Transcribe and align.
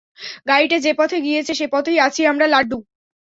গাড়িটা 0.49 0.77
যে 0.79 0.91
পথে 0.93 1.17
গিয়েছে 1.21 1.53
সে 1.53 1.65
পথেই 1.73 1.97
আছি 1.99 2.21
আমরা, 2.25 2.45
লাড্ডু। 2.47 2.77